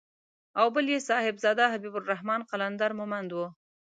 او 0.59 0.67
بل 0.75 0.85
يې 0.93 0.99
صاحبزاده 1.09 1.65
حبيب 1.73 1.93
الرحمن 1.97 2.41
قلندر 2.49 2.91
مومند 2.99 3.31
و. 3.33 3.39